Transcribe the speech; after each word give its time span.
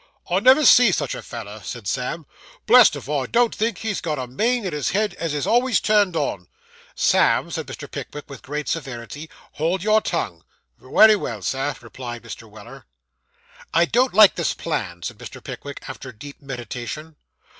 'I 0.31 0.39
never 0.39 0.65
see 0.65 0.91
such 0.91 1.13
a 1.13 1.21
feller,' 1.21 1.61
said 1.63 1.87
Sam, 1.87 2.25
'Blessed 2.65 2.95
if 2.95 3.07
I 3.07 3.27
don't 3.27 3.53
think 3.53 3.77
he's 3.77 4.01
got 4.01 4.17
a 4.17 4.25
main 4.25 4.65
in 4.65 4.73
his 4.73 4.89
head 4.89 5.13
as 5.19 5.35
is 5.35 5.45
always 5.45 5.79
turned 5.79 6.15
on.' 6.15 6.47
'Sam,' 6.95 7.51
said 7.51 7.67
Mr. 7.67 7.85
Pickwick, 7.91 8.27
with 8.27 8.41
great 8.41 8.67
severity, 8.67 9.29
'hold 9.51 9.83
your 9.83 10.01
tongue.' 10.01 10.43
'Wery 10.79 11.15
well, 11.17 11.43
sir,' 11.43 11.75
replied 11.81 12.23
Mr. 12.23 12.49
Weller. 12.49 12.87
'I 13.75 13.85
don't 13.85 14.13
like 14.15 14.33
this 14.33 14.55
plan,' 14.55 15.03
said 15.03 15.19
Mr. 15.19 15.39
Pickwick, 15.43 15.83
after 15.87 16.11
deep 16.11 16.41
meditation. 16.41 17.15